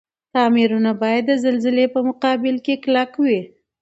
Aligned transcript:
تعميرونه 0.33 0.91
باید 1.01 1.23
د 1.27 1.31
زلزلي 1.45 1.85
په 1.93 1.99
مقابل 2.09 2.55
کي 2.65 2.75
کلک 2.83 3.11
وی. 3.21 3.39